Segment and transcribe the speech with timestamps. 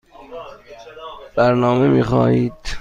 [1.35, 2.53] برنامه می خواهید؟